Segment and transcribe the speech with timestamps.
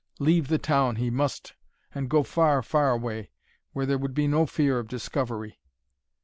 [0.17, 1.53] Leave the town he must,
[1.93, 3.29] and go far, far away,
[3.71, 5.59] where there would be no fear of discovery.